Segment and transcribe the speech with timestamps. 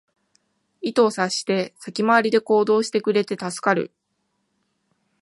[0.81, 3.93] 意図を察して先回りで行動してくれて助かる